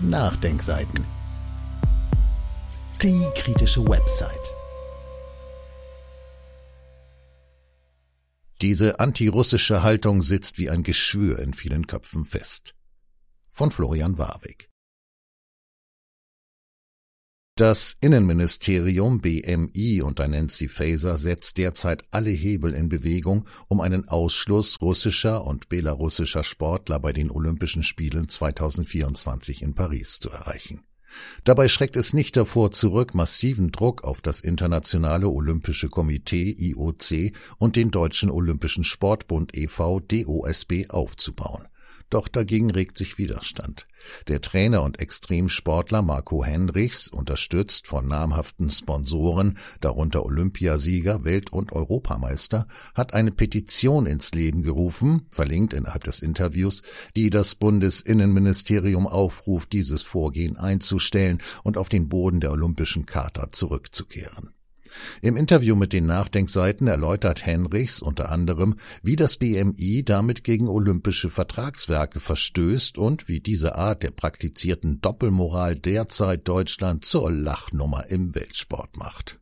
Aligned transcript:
Nachdenkseiten. 0.00 1.04
Die 3.02 3.26
kritische 3.34 3.84
Website. 3.84 4.54
Diese 8.62 9.00
antirussische 9.00 9.82
Haltung 9.82 10.22
sitzt 10.22 10.58
wie 10.58 10.70
ein 10.70 10.84
Geschwür 10.84 11.40
in 11.40 11.52
vielen 11.52 11.88
Köpfen 11.88 12.24
fest. 12.24 12.76
Von 13.50 13.72
Florian 13.72 14.18
Warwick. 14.18 14.70
Das 17.58 17.96
Innenministerium 18.00 19.20
BMI 19.20 20.02
unter 20.02 20.28
Nancy 20.28 20.68
Faeser 20.68 21.18
setzt 21.18 21.56
derzeit 21.56 22.04
alle 22.12 22.30
Hebel 22.30 22.72
in 22.72 22.88
Bewegung, 22.88 23.48
um 23.66 23.80
einen 23.80 24.06
Ausschluss 24.06 24.80
russischer 24.80 25.44
und 25.44 25.68
belarussischer 25.68 26.44
Sportler 26.44 27.00
bei 27.00 27.12
den 27.12 27.32
Olympischen 27.32 27.82
Spielen 27.82 28.28
2024 28.28 29.62
in 29.62 29.74
Paris 29.74 30.20
zu 30.20 30.30
erreichen. 30.30 30.84
Dabei 31.42 31.66
schreckt 31.66 31.96
es 31.96 32.12
nicht 32.12 32.36
davor 32.36 32.70
zurück, 32.70 33.16
massiven 33.16 33.72
Druck 33.72 34.04
auf 34.04 34.20
das 34.20 34.40
Internationale 34.40 35.28
Olympische 35.28 35.88
Komitee 35.88 36.54
IOC 36.56 37.32
und 37.58 37.74
den 37.74 37.90
Deutschen 37.90 38.30
Olympischen 38.30 38.84
Sportbund 38.84 39.56
e.V. 39.56 39.98
DOSB 39.98 40.90
aufzubauen. 40.90 41.66
Doch 42.10 42.28
dagegen 42.28 42.70
regt 42.70 42.96
sich 42.96 43.18
Widerstand. 43.18 43.86
Der 44.28 44.40
Trainer 44.40 44.82
und 44.82 44.98
Extremsportler 44.98 46.00
Marco 46.00 46.42
Henrichs, 46.42 47.08
unterstützt 47.08 47.86
von 47.86 48.08
namhaften 48.08 48.70
Sponsoren, 48.70 49.58
darunter 49.80 50.24
Olympiasieger, 50.24 51.24
Welt- 51.24 51.52
und 51.52 51.72
Europameister, 51.72 52.66
hat 52.94 53.12
eine 53.12 53.30
Petition 53.30 54.06
ins 54.06 54.32
Leben 54.32 54.62
gerufen, 54.62 55.26
verlinkt 55.30 55.74
innerhalb 55.74 56.04
des 56.04 56.20
Interviews, 56.20 56.80
die 57.14 57.28
das 57.28 57.54
Bundesinnenministerium 57.54 59.06
aufruft, 59.06 59.72
dieses 59.72 60.02
Vorgehen 60.02 60.56
einzustellen 60.56 61.42
und 61.62 61.76
auf 61.76 61.90
den 61.90 62.08
Boden 62.08 62.40
der 62.40 62.52
Olympischen 62.52 63.04
Charta 63.04 63.52
zurückzukehren. 63.52 64.57
Im 65.22 65.36
Interview 65.36 65.74
mit 65.74 65.92
den 65.92 66.06
Nachdenkseiten 66.06 66.86
erläutert 66.86 67.44
Henrichs 67.46 68.00
unter 68.00 68.30
anderem, 68.30 68.76
wie 69.02 69.16
das 69.16 69.36
BMI 69.36 70.02
damit 70.04 70.44
gegen 70.44 70.68
olympische 70.68 71.30
Vertragswerke 71.30 72.20
verstößt 72.20 72.98
und 72.98 73.28
wie 73.28 73.40
diese 73.40 73.76
Art 73.76 74.02
der 74.02 74.10
praktizierten 74.10 75.00
Doppelmoral 75.00 75.76
derzeit 75.76 76.46
Deutschland 76.48 77.04
zur 77.04 77.30
Lachnummer 77.30 78.08
im 78.08 78.34
Weltsport 78.34 78.96
macht. 78.96 79.40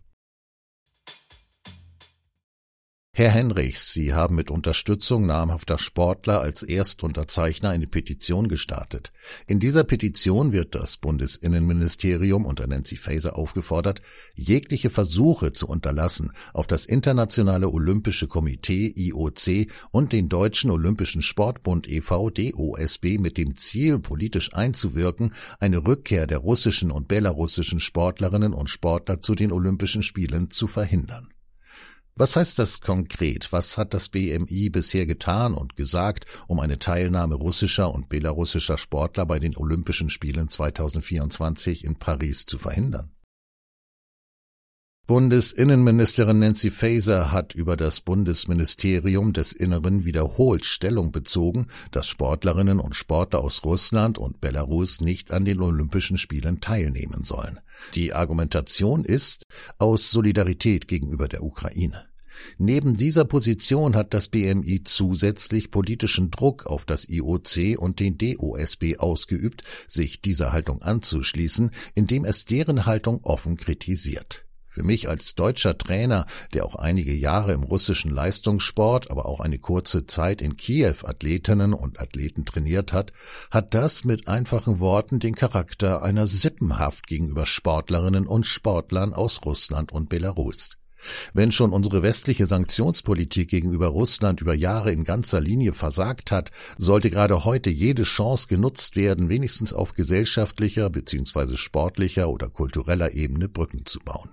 Herr 3.19 3.31
Henrichs, 3.31 3.95
Sie 3.95 4.12
haben 4.12 4.34
mit 4.34 4.50
Unterstützung 4.50 5.25
namhafter 5.25 5.78
Sportler 5.78 6.42
als 6.42 6.62
Erstunterzeichner 6.62 7.70
eine 7.70 7.86
Petition 7.86 8.47
gestartet. 8.47 9.11
In 9.47 9.58
dieser 9.58 9.84
Petition 9.84 10.53
wird 10.53 10.75
das 10.75 10.98
Bundesinnenministerium 10.98 12.45
unter 12.45 12.67
Nancy 12.67 12.97
Faeser 12.97 13.39
aufgefordert, 13.39 14.03
jegliche 14.34 14.91
Versuche 14.91 15.55
zu 15.55 15.67
unterlassen, 15.67 16.31
auf 16.53 16.67
das 16.67 16.84
Internationale 16.84 17.70
Olympische 17.70 18.28
Komitee 18.28 18.92
IOC 18.95 19.73
und 19.92 20.12
den 20.12 20.28
Deutschen 20.28 20.70
Olympischen 20.70 21.23
Sportbund 21.23 21.89
e.V. 21.89 22.28
DOSB 22.28 23.17
mit 23.19 23.39
dem 23.39 23.56
Ziel, 23.56 23.98
politisch 23.98 24.53
einzuwirken, 24.53 25.33
eine 25.58 25.78
Rückkehr 25.86 26.27
der 26.27 26.36
russischen 26.36 26.91
und 26.91 27.08
belarussischen 27.08 27.80
Sportlerinnen 27.80 28.53
und 28.53 28.69
Sportler 28.69 29.23
zu 29.23 29.34
den 29.34 29.53
Olympischen 29.53 30.03
Spielen 30.03 30.51
zu 30.51 30.67
verhindern. 30.67 31.30
Was 32.19 32.34
heißt 32.34 32.59
das 32.59 32.81
konkret? 32.81 33.53
Was 33.53 33.77
hat 33.77 33.92
das 33.92 34.09
BMI 34.09 34.70
bisher 34.70 35.06
getan 35.06 35.53
und 35.53 35.77
gesagt, 35.77 36.25
um 36.47 36.61
eine 36.61 36.78
Teilnahme 36.78 37.34
russischer 37.34 37.92
und 37.92 38.08
belarussischer 38.08 38.78
Sportler 38.78 39.27
bei 39.27 39.39
den 39.39 39.55
Olympischen 39.55 40.08
Spielen 40.08 40.48
2024 40.48 41.84
in 41.84 41.97
Paris 41.97 42.47
zu 42.47 42.56
verhindern? 42.56 43.16
Bundesinnenministerin 45.07 46.41
Nancy 46.41 46.69
Faeser 46.69 47.31
hat 47.31 47.55
über 47.55 47.77
das 47.77 48.01
Bundesministerium 48.01 49.33
des 49.33 49.53
Inneren 49.53 50.05
wiederholt 50.05 50.64
Stellung 50.64 51.13
bezogen, 51.13 51.69
dass 51.92 52.08
Sportlerinnen 52.08 52.80
und 52.80 52.97
Sportler 52.97 53.45
aus 53.45 53.63
Russland 53.64 54.19
und 54.19 54.41
Belarus 54.41 55.01
nicht 55.01 55.30
an 55.30 55.45
den 55.45 55.61
Olympischen 55.61 56.19
Spielen 56.19 56.61
teilnehmen 56.61 57.23
sollen. 57.23 57.61
Die 57.95 58.14
Argumentation 58.14 59.05
ist 59.05 59.45
aus 59.79 60.11
Solidarität 60.11 60.89
gegenüber 60.89 61.29
der 61.29 61.45
Ukraine. 61.45 62.07
Neben 62.59 62.95
dieser 62.95 63.25
Position 63.25 63.95
hat 63.95 64.13
das 64.13 64.29
BMI 64.29 64.83
zusätzlich 64.83 65.70
politischen 65.70 66.33
Druck 66.33 66.67
auf 66.67 66.85
das 66.85 67.09
IOC 67.09 67.79
und 67.79 68.01
den 68.01 68.19
DOSB 68.19 68.97
ausgeübt, 68.98 69.63
sich 69.86 70.20
dieser 70.20 70.53
Haltung 70.53 70.83
anzuschließen, 70.83 71.70
indem 71.95 72.25
es 72.25 72.45
deren 72.45 72.86
Haltung 72.86 73.20
offen 73.23 73.57
kritisiert. 73.57 74.45
Für 74.77 74.83
mich 74.83 75.09
als 75.09 75.35
deutscher 75.35 75.79
Trainer, 75.79 76.27
der 76.53 76.67
auch 76.67 76.75
einige 76.75 77.14
Jahre 77.14 77.55
im 77.55 77.63
russischen 77.63 78.11
Leistungssport, 78.11 79.11
aber 79.11 79.25
auch 79.25 79.41
eine 79.41 79.59
kurze 79.59 80.05
Zeit 80.05 80.42
in 80.42 80.59
Kiew 80.59 80.97
Athletinnen 81.03 81.73
und 81.73 81.98
Athleten 81.98 82.45
trainiert 82.45 82.92
hat, 82.92 83.15
hat 83.51 83.73
das 83.73 84.05
mit 84.05 84.29
einfachen 84.29 84.79
Worten 84.79 85.19
den 85.19 85.35
Charakter 85.35 86.03
einer 86.03 86.27
Sippenhaft 86.27 87.07
gegenüber 87.07 87.47
Sportlerinnen 87.47 88.27
und 88.27 88.45
Sportlern 88.45 89.15
aus 89.15 89.47
Russland 89.47 89.92
und 89.92 90.11
Belarus. 90.11 90.73
Wenn 91.33 91.53
schon 91.53 91.73
unsere 91.73 92.03
westliche 92.03 92.45
Sanktionspolitik 92.45 93.48
gegenüber 93.48 93.86
Russland 93.86 94.42
über 94.42 94.53
Jahre 94.53 94.92
in 94.92 95.05
ganzer 95.05 95.41
Linie 95.41 95.73
versagt 95.73 96.31
hat, 96.31 96.51
sollte 96.77 97.09
gerade 97.09 97.47
heute 97.47 97.70
jede 97.70 98.03
Chance 98.03 98.47
genutzt 98.48 98.95
werden, 98.95 99.31
wenigstens 99.31 99.73
auf 99.73 99.95
gesellschaftlicher 99.95 100.91
bzw. 100.91 101.57
sportlicher 101.57 102.29
oder 102.29 102.51
kultureller 102.51 103.15
Ebene 103.15 103.48
Brücken 103.48 103.86
zu 103.86 104.01
bauen. 104.01 104.29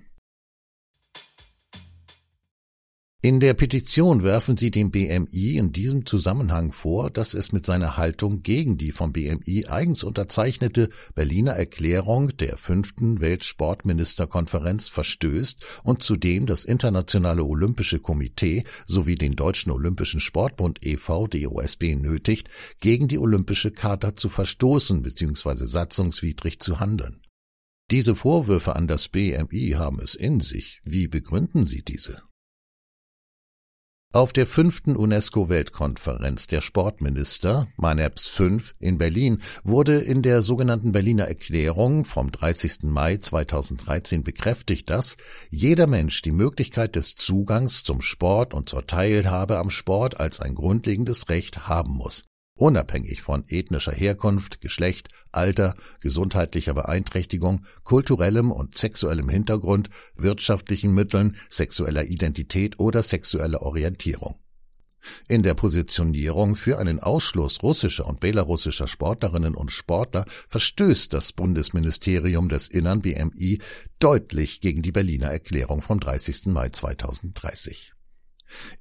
In 3.25 3.39
der 3.39 3.53
Petition 3.53 4.21
werfen 4.23 4.57
sie 4.57 4.69
dem 4.69 4.91
BMI 4.91 5.55
in 5.55 5.71
diesem 5.71 6.05
Zusammenhang 6.05 6.73
vor, 6.73 7.09
dass 7.09 7.33
es 7.33 7.53
mit 7.53 7.65
seiner 7.65 7.95
Haltung 7.95 8.43
gegen 8.43 8.77
die 8.77 8.91
vom 8.91 9.13
BMI 9.13 9.67
eigens 9.69 10.03
unterzeichnete 10.03 10.89
Berliner 11.15 11.53
Erklärung 11.53 12.35
der 12.35 12.57
fünften 12.57 13.21
Weltsportministerkonferenz 13.21 14.89
verstößt 14.89 15.63
und 15.85 16.03
zudem 16.03 16.47
das 16.47 16.65
Internationale 16.65 17.45
Olympische 17.45 17.99
Komitee 17.99 18.65
sowie 18.87 19.15
den 19.15 19.37
Deutschen 19.37 19.71
Olympischen 19.71 20.19
Sportbund 20.19 20.85
e.V. 20.85 21.27
DOSB 21.27 21.95
nötigt, 21.95 22.49
gegen 22.81 23.07
die 23.07 23.19
Olympische 23.19 23.71
Charta 23.71 24.17
zu 24.17 24.27
verstoßen 24.27 25.01
bzw. 25.01 25.65
satzungswidrig 25.65 26.59
zu 26.59 26.81
handeln. 26.81 27.21
Diese 27.89 28.17
Vorwürfe 28.17 28.75
an 28.75 28.89
das 28.89 29.07
BMI 29.07 29.75
haben 29.77 30.01
es 30.01 30.13
in 30.13 30.41
sich. 30.41 30.81
Wie 30.83 31.07
begründen 31.07 31.65
Sie 31.65 31.83
diese? 31.83 32.21
Auf 34.15 34.31
der 34.31 34.45
fünften 34.45 34.95
UNESCO-Weltkonferenz 34.95 36.45
der 36.45 36.61
Sportminister, 36.61 37.65
MANEPS 37.77 38.27
5, 38.27 38.73
in 38.79 38.99
Berlin 38.99 39.41
wurde 39.63 39.97
in 39.97 40.21
der 40.21 40.43
sogenannten 40.43 40.91
Berliner 40.91 41.23
Erklärung 41.23 42.05
vom 42.05 42.31
30. 42.31 42.83
Mai 42.83 43.17
2013 43.17 44.23
bekräftigt, 44.23 44.91
dass 44.91 45.17
jeder 45.49 45.87
Mensch 45.87 46.21
die 46.21 46.31
Möglichkeit 46.31 46.95
des 46.95 47.15
Zugangs 47.15 47.81
zum 47.83 48.01
Sport 48.01 48.53
und 48.53 48.69
zur 48.69 48.85
Teilhabe 48.85 49.57
am 49.57 49.71
Sport 49.71 50.19
als 50.19 50.39
ein 50.39 50.53
grundlegendes 50.53 51.29
Recht 51.29 51.67
haben 51.67 51.93
muss 51.93 52.21
unabhängig 52.55 53.21
von 53.21 53.43
ethnischer 53.47 53.91
Herkunft, 53.91 54.61
Geschlecht, 54.61 55.09
Alter, 55.31 55.75
gesundheitlicher 56.01 56.73
Beeinträchtigung, 56.73 57.65
kulturellem 57.83 58.51
und 58.51 58.77
sexuellem 58.77 59.29
Hintergrund, 59.29 59.89
wirtschaftlichen 60.15 60.93
Mitteln, 60.93 61.37
sexueller 61.49 62.05
Identität 62.05 62.79
oder 62.79 63.03
sexueller 63.03 63.61
Orientierung. 63.61 64.39
In 65.27 65.43
der 65.43 65.53
Positionierung 65.53 66.55
für 66.55 66.79
einen 66.79 66.99
Ausschluss 66.99 67.61
russischer 67.61 68.07
und 68.07 68.19
belarussischer 68.19 68.87
Sportlerinnen 68.87 69.55
und 69.55 69.71
Sportler 69.71 70.25
verstößt 70.47 71.11
das 71.13 71.33
Bundesministerium 71.33 72.49
des 72.49 72.69
Innern 72.69 73.01
BMI 73.01 73.59
deutlich 73.99 74.61
gegen 74.61 74.81
die 74.81 74.91
Berliner 74.91 75.27
Erklärung 75.27 75.81
vom 75.81 75.99
30. 75.99 76.47
Mai 76.47 76.69
2030. 76.69 77.92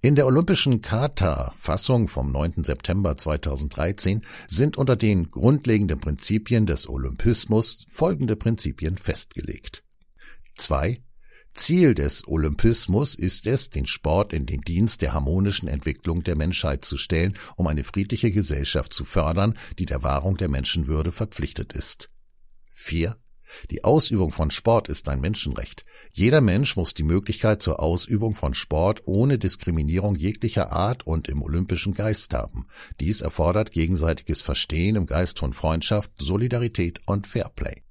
In 0.00 0.14
der 0.14 0.26
Olympischen 0.26 0.82
Charta, 0.82 1.54
Fassung 1.58 2.08
vom 2.08 2.32
9. 2.32 2.64
September 2.64 3.16
2013, 3.16 4.22
sind 4.48 4.76
unter 4.76 4.96
den 4.96 5.30
grundlegenden 5.30 6.00
Prinzipien 6.00 6.66
des 6.66 6.88
Olympismus 6.88 7.84
folgende 7.88 8.36
Prinzipien 8.36 8.98
festgelegt. 8.98 9.84
2. 10.56 11.02
Ziel 11.54 11.94
des 11.94 12.26
Olympismus 12.26 13.14
ist 13.14 13.46
es, 13.46 13.68
den 13.68 13.86
Sport 13.86 14.32
in 14.32 14.46
den 14.46 14.62
Dienst 14.62 15.02
der 15.02 15.12
harmonischen 15.12 15.68
Entwicklung 15.68 16.22
der 16.22 16.34
Menschheit 16.34 16.84
zu 16.84 16.96
stellen, 16.96 17.34
um 17.56 17.66
eine 17.66 17.84
friedliche 17.84 18.30
Gesellschaft 18.30 18.94
zu 18.94 19.04
fördern, 19.04 19.54
die 19.78 19.86
der 19.86 20.02
Wahrung 20.02 20.36
der 20.36 20.48
Menschenwürde 20.48 21.12
verpflichtet 21.12 21.74
ist. 21.74 22.08
4. 22.72 23.16
Die 23.70 23.84
Ausübung 23.84 24.32
von 24.32 24.50
Sport 24.50 24.88
ist 24.88 25.08
ein 25.08 25.20
Menschenrecht. 25.20 25.84
Jeder 26.12 26.40
Mensch 26.40 26.76
muss 26.76 26.94
die 26.94 27.02
Möglichkeit 27.02 27.62
zur 27.62 27.80
Ausübung 27.80 28.34
von 28.34 28.54
Sport 28.54 29.02
ohne 29.06 29.38
Diskriminierung 29.38 30.14
jeglicher 30.16 30.72
Art 30.72 31.06
und 31.06 31.28
im 31.28 31.42
olympischen 31.42 31.94
Geist 31.94 32.34
haben. 32.34 32.66
Dies 33.00 33.20
erfordert 33.20 33.72
gegenseitiges 33.72 34.42
Verstehen 34.42 34.96
im 34.96 35.06
Geist 35.06 35.38
von 35.38 35.52
Freundschaft, 35.52 36.10
Solidarität 36.18 37.00
und 37.06 37.26
Fairplay. 37.26 37.82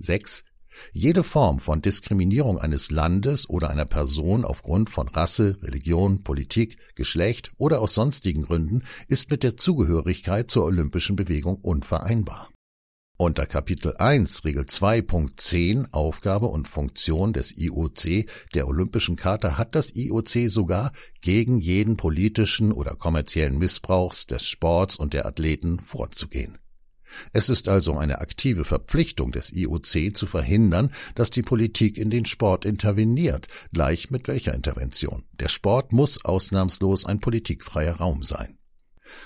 6. 0.00 0.44
Jede 0.92 1.22
Form 1.22 1.58
von 1.58 1.82
Diskriminierung 1.82 2.58
eines 2.58 2.90
Landes 2.90 3.48
oder 3.48 3.70
einer 3.70 3.84
Person 3.84 4.44
aufgrund 4.44 4.90
von 4.90 5.08
Rasse, 5.08 5.58
Religion, 5.62 6.22
Politik, 6.22 6.78
Geschlecht 6.94 7.52
oder 7.56 7.80
aus 7.80 7.94
sonstigen 7.94 8.42
Gründen 8.42 8.84
ist 9.08 9.30
mit 9.30 9.42
der 9.42 9.56
Zugehörigkeit 9.56 10.50
zur 10.50 10.64
olympischen 10.64 11.16
Bewegung 11.16 11.56
unvereinbar. 11.56 12.48
Unter 13.20 13.46
Kapitel 13.46 13.96
1 13.96 14.44
Regel 14.44 14.62
2.10 14.62 15.92
Aufgabe 15.92 16.46
und 16.46 16.68
Funktion 16.68 17.32
des 17.32 17.58
IOC 17.58 18.26
der 18.54 18.68
Olympischen 18.68 19.16
Charta 19.16 19.58
hat 19.58 19.74
das 19.74 19.96
IOC 19.96 20.48
sogar 20.48 20.92
gegen 21.20 21.58
jeden 21.58 21.96
politischen 21.96 22.70
oder 22.70 22.94
kommerziellen 22.94 23.58
Missbrauchs 23.58 24.28
des 24.28 24.44
Sports 24.44 24.94
und 24.94 25.14
der 25.14 25.26
Athleten 25.26 25.80
vorzugehen. 25.80 26.58
Es 27.32 27.48
ist 27.48 27.68
also 27.68 27.98
eine 27.98 28.20
aktive 28.20 28.64
Verpflichtung 28.64 29.32
des 29.32 29.52
IOC 29.52 30.16
zu 30.16 30.26
verhindern, 30.26 30.92
dass 31.16 31.30
die 31.30 31.42
Politik 31.42 31.98
in 31.98 32.10
den 32.10 32.24
Sport 32.24 32.64
interveniert, 32.64 33.48
gleich 33.72 34.12
mit 34.12 34.28
welcher 34.28 34.54
Intervention. 34.54 35.24
Der 35.40 35.48
Sport 35.48 35.92
muss 35.92 36.24
ausnahmslos 36.24 37.04
ein 37.04 37.18
politikfreier 37.18 37.96
Raum 37.96 38.22
sein. 38.22 38.57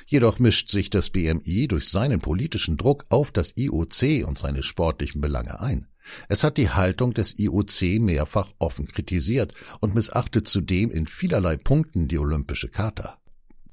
Jedoch 0.06 0.38
mischt 0.38 0.70
sich 0.70 0.90
das 0.90 1.10
BMI 1.10 1.68
durch 1.68 1.88
seinen 1.88 2.20
politischen 2.20 2.76
Druck 2.76 3.04
auf 3.08 3.32
das 3.32 3.56
IOC 3.56 4.26
und 4.26 4.38
seine 4.38 4.62
sportlichen 4.62 5.20
Belange 5.20 5.60
ein. 5.60 5.86
Es 6.28 6.42
hat 6.44 6.56
die 6.56 6.70
Haltung 6.70 7.14
des 7.14 7.38
IOC 7.38 8.00
mehrfach 8.00 8.52
offen 8.58 8.86
kritisiert 8.86 9.54
und 9.80 9.94
missachtet 9.94 10.48
zudem 10.48 10.90
in 10.90 11.06
vielerlei 11.06 11.56
Punkten 11.56 12.08
die 12.08 12.18
Olympische 12.18 12.68
Charta. 12.68 13.18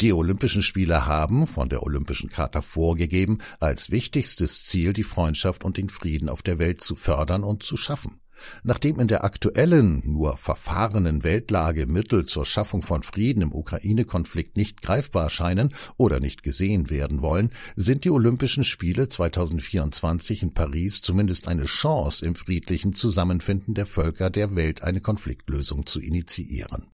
Die 0.02 0.14
Olympischen 0.14 0.64
Spiele 0.64 1.08
haben 1.08 1.46
von 1.46 1.68
der 1.68 1.84
Olympischen 1.84 2.30
Charta 2.30 2.62
vorgegeben, 2.62 3.40
als 3.60 3.92
wichtigstes 3.92 4.64
Ziel 4.64 4.94
die 4.94 5.04
Freundschaft 5.04 5.66
und 5.66 5.76
den 5.76 5.90
Frieden 5.90 6.30
auf 6.30 6.42
der 6.42 6.58
Welt 6.58 6.82
zu 6.82 6.96
fördern 6.96 7.44
und 7.44 7.64
zu 7.64 7.76
schaffen. 7.76 8.22
Nachdem 8.64 9.00
in 9.00 9.08
der 9.08 9.24
aktuellen, 9.24 10.02
nur 10.06 10.38
verfahrenen 10.38 11.24
Weltlage 11.24 11.88
Mittel 11.88 12.26
zur 12.26 12.46
Schaffung 12.46 12.82
von 12.82 13.04
Frieden 13.04 13.42
im 13.42 13.52
Ukraine-Konflikt 13.52 14.58
nicht 14.58 14.82
greifbar 14.82 15.30
scheinen 15.30 15.74
oder 15.98 16.20
nicht 16.20 16.44
gesehen 16.44 16.90
werden 16.90 17.22
wollen, 17.22 17.50
sind 17.76 18.06
die 18.06 18.12
Olympischen 18.12 18.64
Spiele 18.64 19.08
2024 19.08 20.44
in 20.44 20.54
Paris 20.54 21.02
zumindest 21.02 21.48
eine 21.48 21.66
Chance, 21.66 22.26
im 22.26 22.36
friedlichen 22.36 22.94
Zusammenfinden 22.94 23.74
der 23.74 23.86
Völker 23.86 24.30
der 24.30 24.56
Welt 24.56 24.84
eine 24.84 25.02
Konfliktlösung 25.02 25.86
zu 25.86 26.00
initiieren. 26.00 26.88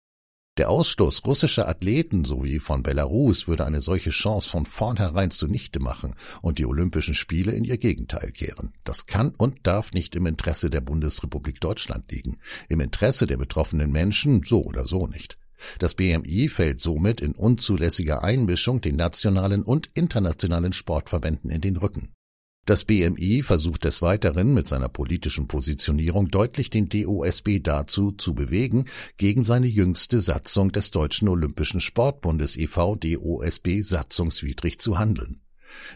Der 0.57 0.71
Ausstoß 0.71 1.25
russischer 1.27 1.69
Athleten 1.69 2.25
sowie 2.25 2.61
von 2.61 2.85
Belarus 2.85 3.49
würde 3.49 3.67
eine 3.67 3.81
solche 3.81 4.11
Chance 4.11 4.49
von 4.49 4.67
vornherein 4.67 5.33
zunichte 5.33 5.81
machen 5.81 6.15
und 6.43 6.61
die 6.61 6.67
Olympischen 6.67 7.15
Spiele 7.15 7.51
in 7.51 7.65
ihr 7.65 7.77
Gegenteil 7.77 8.31
kehren. 8.31 8.73
Das 8.85 9.07
kann 9.07 9.35
und 9.37 9.67
darf 9.67 9.91
nicht 9.91 10.15
im 10.15 10.27
Interesse 10.27 10.71
der 10.71 10.81
Bundesrepublik 10.81 11.61
Deutschland 11.61 12.13
liegen, 12.13 12.37
im 12.69 12.79
Interesse 12.79 13.27
der 13.27 13.37
betroffenen 13.37 13.91
Menschen 13.91 14.45
so 14.45 14.63
oder 14.63 14.87
so 14.87 15.09
nicht. 15.09 15.39
Das 15.81 15.97
BMI 15.97 16.49
fällt 16.49 16.79
somit 16.79 17.21
in 17.21 17.33
unzulässiger 17.33 18.23
Einmischung 18.23 18.81
den 18.81 18.95
nationalen 18.95 19.65
und 19.65 19.91
internationalen 19.95 20.73
Sportverbänden 20.73 21.51
in 21.51 21.63
den 21.63 21.77
Rücken. 21.79 22.13
Das 22.65 22.85
BMI 22.85 23.43
versucht 23.43 23.85
des 23.85 24.01
Weiteren 24.01 24.55
mit 24.55 24.69
seiner 24.69 24.89
politischen 24.89 25.49
Positionierung 25.49 26.29
deutlich 26.29 26.71
den 26.71 26.89
DOSB 26.89 27.61
dazu 27.63 28.13
zu 28.13 28.35
bewegen, 28.35 28.87
gegen 29.19 29.45
seine 29.45 29.67
jüngste 29.67 30.21
Satzung 30.21 30.73
des 30.73 30.91
Deutschen 30.91 31.29
Olympischen 31.29 31.81
Sportbundes 31.81 32.57
e.V. 32.57 32.97
DOSB 32.97 33.83
satzungswidrig 33.83 34.79
zu 34.79 34.99
handeln. 34.99 35.43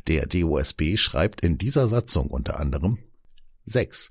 Der 0.08 0.26
DOSB 0.26 0.96
schreibt 0.96 1.40
in 1.40 1.56
dieser 1.56 1.88
Satzung 1.88 2.26
unter 2.26 2.60
anderem 2.60 2.98
6 3.64 4.10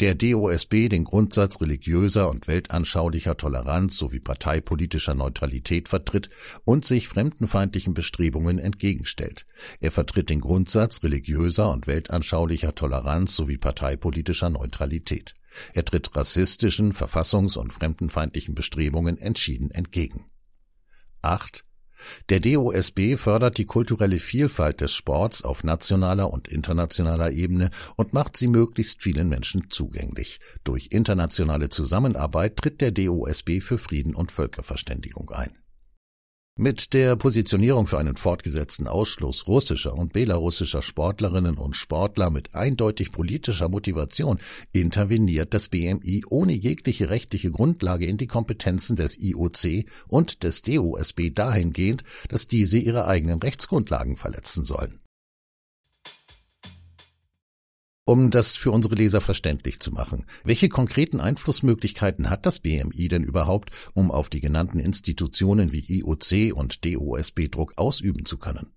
der 0.00 0.14
DOSB 0.14 0.88
den 0.88 1.04
Grundsatz 1.04 1.60
religiöser 1.60 2.30
und 2.30 2.48
weltanschaulicher 2.48 3.36
Toleranz 3.36 3.96
sowie 3.96 4.20
parteipolitischer 4.20 5.14
Neutralität 5.14 5.88
vertritt 5.88 6.28
und 6.64 6.84
sich 6.84 7.08
fremdenfeindlichen 7.08 7.94
Bestrebungen 7.94 8.58
entgegenstellt. 8.58 9.46
Er 9.80 9.92
vertritt 9.92 10.30
den 10.30 10.40
Grundsatz 10.40 11.02
religiöser 11.02 11.70
und 11.72 11.86
weltanschaulicher 11.86 12.74
Toleranz 12.74 13.36
sowie 13.36 13.58
parteipolitischer 13.58 14.50
Neutralität. 14.50 15.34
Er 15.74 15.84
tritt 15.84 16.14
rassistischen, 16.14 16.92
verfassungs- 16.92 17.58
und 17.58 17.72
fremdenfeindlichen 17.72 18.54
Bestrebungen 18.54 19.18
entschieden 19.18 19.70
entgegen. 19.70 20.26
8. 21.22 21.65
Der 22.28 22.40
DOSB 22.40 23.16
fördert 23.16 23.58
die 23.58 23.66
kulturelle 23.66 24.18
Vielfalt 24.18 24.80
des 24.80 24.92
Sports 24.92 25.42
auf 25.42 25.64
nationaler 25.64 26.32
und 26.32 26.48
internationaler 26.48 27.32
Ebene 27.32 27.70
und 27.96 28.12
macht 28.12 28.36
sie 28.36 28.48
möglichst 28.48 29.02
vielen 29.02 29.28
Menschen 29.28 29.70
zugänglich. 29.70 30.38
Durch 30.64 30.88
internationale 30.90 31.68
Zusammenarbeit 31.68 32.56
tritt 32.56 32.80
der 32.80 32.92
DOSB 32.92 33.60
für 33.60 33.78
Frieden 33.78 34.14
und 34.14 34.32
Völkerverständigung 34.32 35.30
ein. 35.30 35.65
Mit 36.58 36.94
der 36.94 37.16
Positionierung 37.16 37.86
für 37.86 37.98
einen 37.98 38.16
fortgesetzten 38.16 38.88
Ausschluss 38.88 39.46
russischer 39.46 39.92
und 39.92 40.14
belarussischer 40.14 40.80
Sportlerinnen 40.80 41.58
und 41.58 41.76
Sportler 41.76 42.30
mit 42.30 42.54
eindeutig 42.54 43.12
politischer 43.12 43.68
Motivation 43.68 44.38
interveniert 44.72 45.52
das 45.52 45.68
BMI 45.68 46.24
ohne 46.30 46.54
jegliche 46.54 47.10
rechtliche 47.10 47.50
Grundlage 47.50 48.06
in 48.06 48.16
die 48.16 48.26
Kompetenzen 48.26 48.96
des 48.96 49.18
IOC 49.18 49.84
und 50.08 50.44
des 50.44 50.62
DOSB 50.62 51.28
dahingehend, 51.34 52.04
dass 52.30 52.46
diese 52.46 52.78
ihre 52.78 53.06
eigenen 53.06 53.38
Rechtsgrundlagen 53.38 54.16
verletzen 54.16 54.64
sollen. 54.64 54.98
Um 58.08 58.30
das 58.30 58.54
für 58.56 58.70
unsere 58.70 58.94
Leser 58.94 59.20
verständlich 59.20 59.80
zu 59.80 59.90
machen, 59.90 60.26
welche 60.44 60.68
konkreten 60.68 61.18
Einflussmöglichkeiten 61.18 62.30
hat 62.30 62.46
das 62.46 62.60
BMI 62.60 63.08
denn 63.08 63.24
überhaupt, 63.24 63.72
um 63.94 64.12
auf 64.12 64.30
die 64.30 64.38
genannten 64.38 64.78
Institutionen 64.78 65.72
wie 65.72 65.84
IOC 65.88 66.56
und 66.56 66.84
DOSB 66.84 67.48
Druck 67.50 67.72
ausüben 67.76 68.24
zu 68.24 68.38
können? 68.38 68.75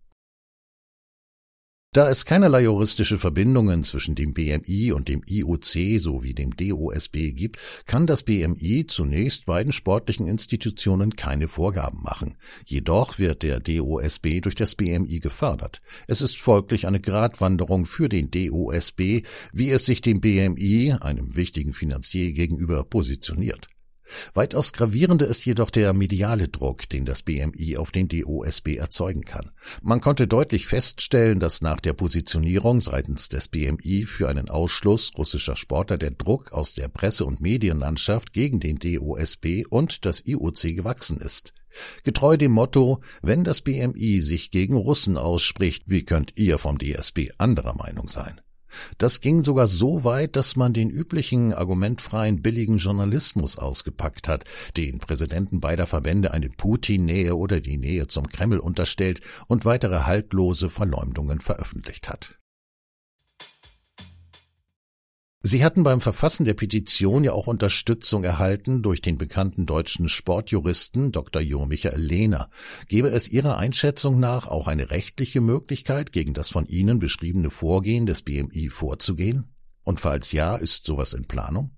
Da 1.91 2.07
es 2.11 2.23
keinerlei 2.25 2.61
juristische 2.61 3.17
Verbindungen 3.17 3.83
zwischen 3.83 4.13
dem 4.13 4.35
BMI 4.35 4.91
und 4.91 5.07
dem 5.07 5.23
IOC 5.25 5.99
sowie 5.99 6.35
dem 6.35 6.55
DOSB 6.55 7.31
gibt, 7.31 7.57
kann 7.87 8.05
das 8.05 8.21
BMI 8.21 8.85
zunächst 8.85 9.47
beiden 9.47 9.73
sportlichen 9.73 10.27
Institutionen 10.27 11.15
keine 11.15 11.47
Vorgaben 11.47 12.03
machen. 12.03 12.37
Jedoch 12.63 13.17
wird 13.17 13.41
der 13.41 13.59
DOSB 13.59 14.41
durch 14.41 14.53
das 14.53 14.75
BMI 14.75 15.19
gefördert. 15.19 15.81
Es 16.05 16.21
ist 16.21 16.37
folglich 16.39 16.85
eine 16.85 16.99
Gratwanderung 16.99 17.87
für 17.87 18.07
den 18.07 18.29
DOSB, 18.29 19.23
wie 19.51 19.71
es 19.71 19.87
sich 19.87 20.01
dem 20.01 20.21
BMI, 20.21 20.93
einem 21.01 21.35
wichtigen 21.35 21.73
Finanzier 21.73 22.33
gegenüber, 22.33 22.83
positioniert. 22.83 23.67
Weitaus 24.33 24.73
gravierender 24.73 25.27
ist 25.27 25.45
jedoch 25.45 25.69
der 25.69 25.93
mediale 25.93 26.47
Druck, 26.47 26.87
den 26.89 27.05
das 27.05 27.23
BMI 27.23 27.77
auf 27.77 27.91
den 27.91 28.07
DOSB 28.07 28.75
erzeugen 28.75 29.23
kann. 29.23 29.51
Man 29.81 30.01
konnte 30.01 30.27
deutlich 30.27 30.67
feststellen, 30.67 31.39
dass 31.39 31.61
nach 31.61 31.79
der 31.79 31.93
Positionierung 31.93 32.79
seitens 32.81 33.29
des 33.29 33.47
BMI 33.47 34.05
für 34.05 34.29
einen 34.29 34.49
Ausschluss 34.49 35.11
russischer 35.17 35.55
Sportler 35.55 35.97
der 35.97 36.11
Druck 36.11 36.51
aus 36.51 36.73
der 36.73 36.87
Presse- 36.87 37.25
und 37.25 37.41
Medienlandschaft 37.41 38.33
gegen 38.33 38.59
den 38.59 38.79
DOSB 38.79 39.65
und 39.69 40.05
das 40.05 40.25
IOC 40.25 40.75
gewachsen 40.75 41.17
ist. 41.17 41.53
Getreu 42.03 42.37
dem 42.37 42.51
Motto, 42.51 43.01
wenn 43.21 43.43
das 43.43 43.61
BMI 43.61 44.21
sich 44.21 44.51
gegen 44.51 44.75
Russen 44.75 45.17
ausspricht, 45.17 45.83
wie 45.85 46.03
könnt 46.03 46.33
ihr 46.35 46.57
vom 46.57 46.79
DSB 46.79 47.29
anderer 47.37 47.75
Meinung 47.75 48.07
sein? 48.07 48.41
Das 48.97 49.21
ging 49.21 49.43
sogar 49.43 49.67
so 49.67 50.03
weit, 50.03 50.35
dass 50.35 50.55
man 50.55 50.73
den 50.73 50.89
üblichen 50.89 51.53
argumentfreien 51.53 52.41
billigen 52.41 52.77
Journalismus 52.77 53.57
ausgepackt 53.57 54.27
hat, 54.27 54.45
den 54.77 54.99
Präsidenten 54.99 55.59
beider 55.59 55.87
Verbände 55.87 56.31
eine 56.33 56.49
Putin-Nähe 56.49 57.35
oder 57.35 57.59
die 57.59 57.77
Nähe 57.77 58.07
zum 58.07 58.29
Kreml 58.29 58.59
unterstellt 58.59 59.21
und 59.47 59.65
weitere 59.65 60.01
haltlose 60.01 60.69
Verleumdungen 60.69 61.39
veröffentlicht 61.39 62.09
hat. 62.09 62.38
Sie 65.41 65.63
hatten 65.63 65.83
beim 65.83 66.01
Verfassen 66.01 66.43
der 66.43 66.53
Petition 66.53 67.23
ja 67.23 67.31
auch 67.31 67.47
Unterstützung 67.47 68.25
erhalten 68.25 68.81
durch 68.81 69.01
den 69.01 69.17
bekannten 69.17 69.65
deutschen 69.65 70.09
Sportjuristen 70.09 71.13
Dr. 71.13 71.41
Jo 71.41 71.65
Michael 71.65 72.01
Lehner. 72.01 72.49
Gäbe 72.89 73.07
es 73.07 73.29
Ihrer 73.29 73.57
Einschätzung 73.57 74.19
nach 74.19 74.47
auch 74.47 74.67
eine 74.67 74.91
rechtliche 74.91 75.39
Möglichkeit, 75.39 76.11
gegen 76.11 76.33
das 76.33 76.49
von 76.49 76.67
Ihnen 76.67 76.99
beschriebene 76.99 77.49
Vorgehen 77.49 78.05
des 78.05 78.21
BMI 78.21 78.67
vorzugehen? 78.69 79.45
Und 79.83 80.01
falls 80.01 80.33
ja, 80.33 80.57
ist 80.57 80.85
sowas 80.85 81.13
in 81.13 81.25
Planung? 81.25 81.71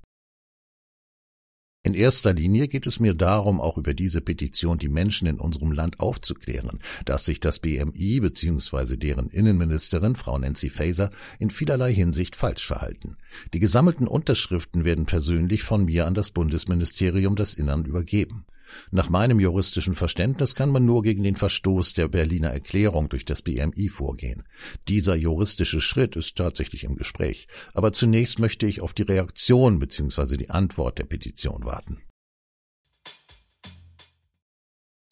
In 1.84 1.96
erster 1.96 2.32
Linie 2.32 2.68
geht 2.68 2.86
es 2.86 3.00
mir 3.00 3.16
darum, 3.16 3.60
auch 3.60 3.76
über 3.76 3.96
diese 3.96 4.22
Petition 4.22 4.78
die 4.78 4.88
Menschen 4.88 5.28
in 5.28 5.40
unserem 5.40 5.72
Land 5.72 6.00
aufzuklären, 6.00 6.78
dass 7.06 7.26
sich 7.26 7.40
das 7.40 7.58
BMI 7.58 8.20
bzw. 8.20 8.98
deren 8.98 9.30
Innenministerin 9.30 10.16
Frau 10.16 10.38
Nancy 10.38 10.70
Faeser 10.70 11.10
in 11.40 11.50
vielerlei 11.50 11.92
Hinsicht 11.92 12.36
falsch 12.36 12.68
verhalten. 12.68 13.18
Die 13.56 13.60
gesammelten 13.60 14.06
Unterschriften 14.06 14.86
werden 14.86 15.08
persönlich 15.08 15.64
von 15.64 15.86
mir 15.86 16.06
an 16.06 16.14
das 16.14 16.30
Bundesministerium 16.30 17.36
des 17.36 17.56
Innern 17.56 17.84
übergeben. 17.86 18.46
Nach 18.92 19.10
meinem 19.10 19.40
juristischen 19.40 19.96
Verständnis 19.96 20.56
kann 20.56 20.70
man 20.70 20.86
nur 20.86 21.04
gegen 21.04 21.24
den 21.24 21.36
Verstoß 21.36 21.94
der 21.94 22.08
Berliner 22.08 22.50
Erklärung 22.50 23.10
durch 23.10 23.26
das 23.26 23.42
BMI 23.42 23.90
vorgehen. 23.90 24.44
Dieser 24.88 25.16
juristische 25.16 25.82
Schritt 25.82 26.16
ist 26.16 26.38
tatsächlich 26.38 26.84
im 26.84 26.96
Gespräch, 26.96 27.48
aber 27.74 27.94
zunächst 27.94 28.40
möchte 28.40 28.66
ich 28.66 28.82
auf 28.82 28.94
die 28.94 29.04
Reaktion 29.04 29.80
bzw. 29.80 30.38
die 30.38 30.50
Antwort 30.50 31.00
der 31.00 31.06
Petition 31.06 31.64
warten. 31.66 32.00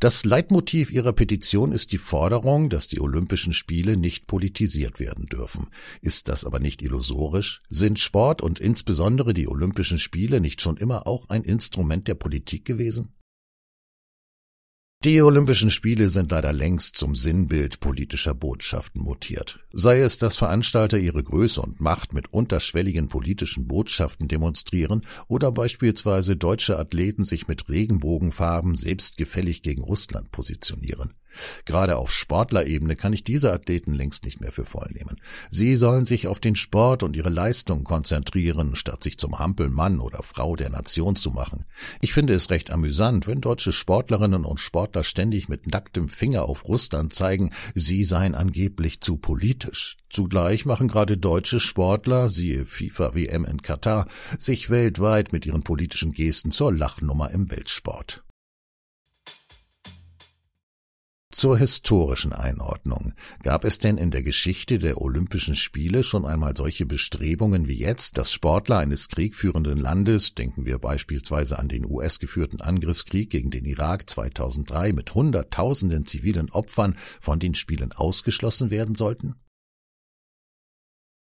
Das 0.02 0.24
Leitmotiv 0.24 0.92
ihrer 0.92 1.12
Petition 1.12 1.74
ist 1.74 1.92
die 1.92 1.98
Forderung, 1.98 2.70
dass 2.70 2.88
die 2.88 3.02
Olympischen 3.02 3.52
Spiele 3.52 3.98
nicht 3.98 4.28
politisiert 4.28 4.98
werden 5.02 5.26
dürfen. 5.26 5.68
Ist 6.02 6.30
das 6.30 6.46
aber 6.46 6.62
nicht 6.62 6.82
illusorisch? 6.82 7.60
Sind 7.68 8.00
Sport 8.00 8.42
und 8.42 8.62
insbesondere 8.62 9.34
die 9.34 9.50
Olympischen 9.50 10.00
Spiele 10.00 10.40
nicht 10.40 10.62
schon 10.62 10.78
immer 10.78 11.06
auch 11.06 11.28
ein 11.28 11.44
Instrument 11.44 12.08
der 12.08 12.16
Politik 12.16 12.64
gewesen? 12.64 13.10
Die 15.06 15.22
Olympischen 15.22 15.72
Spiele 15.72 16.10
sind 16.10 16.30
leider 16.30 16.52
längst 16.52 16.98
zum 16.98 17.16
Sinnbild 17.16 17.80
politischer 17.80 18.34
Botschaften 18.34 19.02
mutiert. 19.02 19.62
Sei 19.72 20.02
es, 20.02 20.18
dass 20.18 20.36
Veranstalter 20.36 20.98
ihre 20.98 21.24
Größe 21.24 21.62
und 21.62 21.80
Macht 21.80 22.12
mit 22.12 22.34
unterschwelligen 22.34 23.08
politischen 23.08 23.66
Botschaften 23.66 24.28
demonstrieren 24.28 25.06
oder 25.30 25.54
beispielsweise 25.54 26.36
deutsche 26.36 26.78
Athleten 26.78 27.24
sich 27.24 27.48
mit 27.48 27.70
Regenbogenfarben 27.70 28.76
selbstgefällig 28.76 29.62
gegen 29.62 29.84
Russland 29.84 30.32
positionieren. 30.32 31.14
Gerade 31.66 31.98
auf 31.98 32.12
Sportlerebene 32.12 32.96
kann 32.96 33.14
ich 33.14 33.24
diese 33.24 33.54
Athleten 33.54 33.94
längst 33.94 34.26
nicht 34.26 34.42
mehr 34.42 34.52
für 34.52 34.66
voll 34.66 34.90
nehmen. 34.94 35.18
Sie 35.50 35.76
sollen 35.76 36.06
sich 36.06 36.28
auf 36.28 36.40
den 36.40 36.56
Sport 36.56 37.04
und 37.04 37.16
ihre 37.16 37.30
Leistung 37.30 37.84
konzentrieren, 37.84 38.76
statt 38.76 39.04
sich 39.04 39.18
zum 39.18 39.40
Hampelmann 39.40 40.00
oder 40.00 40.24
Frau 40.24 40.56
der 40.56 40.70
Nation 40.70 41.16
zu 41.16 41.32
machen. 41.32 41.66
Ich 42.02 42.14
finde 42.14 42.34
es 42.34 42.50
recht 42.50 42.72
amüsant, 42.72 43.28
wenn 43.28 43.42
deutsche 43.42 43.72
Sportlerinnen 43.72 44.46
und 44.46 44.60
Sportler 44.60 45.04
ständig 45.04 45.50
mit 45.50 45.68
nacktem 45.68 46.10
Finger 46.10 46.44
auf 46.44 46.66
Russland 46.66 47.14
zeigen, 47.14 47.52
sie 47.74 48.04
seien 48.04 48.36
angeblich 48.36 49.02
zu 49.02 49.18
politisch. 49.18 49.98
Zugleich 50.10 50.66
machen 50.66 50.88
gerade 50.88 51.18
deutsche 51.18 51.60
Sportler, 51.60 52.30
siehe 52.30 52.66
FIFA 52.66 53.14
WM 53.14 53.46
in 53.46 53.62
Katar, 53.62 54.08
sich 54.40 54.70
weltweit 54.70 55.34
mit 55.34 55.46
ihren 55.46 55.64
politischen 55.64 56.14
Gesten 56.14 56.52
zur 56.52 56.74
Lachnummer 56.74 57.30
im 57.32 57.52
Weltsport. 57.52 58.24
Zur 61.32 61.60
historischen 61.60 62.34
Einordnung. 62.34 63.14
Gab 63.44 63.64
es 63.64 63.78
denn 63.78 63.98
in 63.98 64.10
der 64.10 64.24
Geschichte 64.24 64.80
der 64.80 65.00
Olympischen 65.00 65.56
Spiele 65.56 66.04
schon 66.04 66.26
einmal 66.26 66.58
solche 66.58 66.88
Bestrebungen 66.88 67.68
wie 67.68 67.78
jetzt, 67.78 68.18
dass 68.18 68.34
Sportler 68.34 68.80
eines 68.80 69.10
kriegführenden 69.10 69.78
Landes, 69.78 70.34
denken 70.34 70.66
wir 70.66 70.80
beispielsweise 70.80 71.60
an 71.60 71.68
den 71.68 71.86
US-geführten 71.86 72.62
Angriffskrieg 72.62 73.30
gegen 73.30 73.52
den 73.52 73.66
Irak 73.66 74.10
2003 74.10 74.92
mit 74.92 75.14
Hunderttausenden 75.14 76.08
zivilen 76.08 76.50
Opfern, 76.50 76.96
von 77.22 77.38
den 77.38 77.54
Spielen 77.54 77.92
ausgeschlossen 77.92 78.72
werden 78.72 78.96
sollten? 78.96 79.36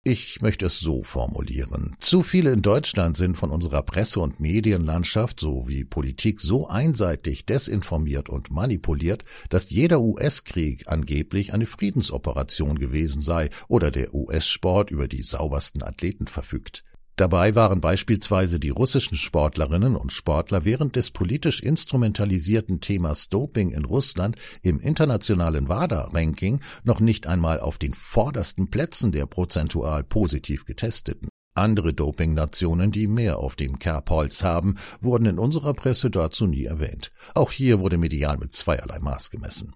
Ich 0.08 0.40
möchte 0.40 0.68
es 0.68 0.80
so 0.80 1.02
formulieren. 1.02 1.96
Zu 2.00 2.22
viele 2.22 2.52
in 2.52 2.62
Deutschland 2.62 3.18
sind 3.18 3.40
von 3.40 3.50
unserer 3.50 3.82
Presse- 3.82 4.20
und 4.20 4.40
Medienlandschaft 4.40 5.40
sowie 5.40 5.84
Politik 5.84 6.42
so 6.42 6.68
einseitig 6.68 7.48
desinformiert 7.48 8.30
und 8.30 8.52
manipuliert, 8.52 9.26
dass 9.50 9.72
jeder 9.72 10.02
US-Krieg 10.02 10.84
angeblich 10.92 11.56
eine 11.56 11.66
Friedensoperation 11.66 12.78
gewesen 12.78 13.20
sei 13.20 13.50
oder 13.68 13.90
der 13.90 14.14
US-Sport 14.14 14.92
über 14.92 15.08
die 15.08 15.24
saubersten 15.24 15.82
Athleten 15.82 16.28
verfügt. 16.28 16.84
Dabei 17.16 17.56
waren 17.56 17.80
beispielsweise 17.80 18.60
die 18.60 18.72
russischen 18.72 19.18
Sportlerinnen 19.18 19.96
und 19.96 20.12
Sportler 20.12 20.66
während 20.66 20.98
des 20.98 21.12
politisch 21.12 21.62
instrumentalisierten 21.62 22.82
Themas 22.82 23.30
Doping 23.30 23.72
in 23.72 23.86
Russland 23.86 24.36
im 24.64 24.82
internationalen 24.82 25.70
WADA-Ranking 25.70 26.60
noch 26.84 27.00
nicht 27.00 27.26
einmal 27.26 27.62
auf 27.62 27.78
den 27.78 27.94
vordersten 27.94 28.70
Plätzen 28.70 29.14
der 29.14 29.28
prozentual 29.28 30.04
positiv 30.04 30.66
getesteten. 30.66 31.30
Andere 31.58 31.94
Dopingnationen, 31.94 32.92
die 32.92 33.08
mehr 33.08 33.40
auf 33.40 33.56
dem 33.56 33.80
Kerbholz 33.80 34.44
haben, 34.44 34.76
wurden 35.00 35.26
in 35.26 35.40
unserer 35.40 35.74
Presse 35.74 36.10
dazu 36.10 36.48
nie 36.48 36.66
erwähnt. 36.66 37.12
Auch 37.34 37.54
hier 37.54 37.80
wurde 37.80 37.98
medial 37.98 38.38
mit 38.38 38.54
zweierlei 38.54 39.00
Maß 39.00 39.32
gemessen. 39.32 39.74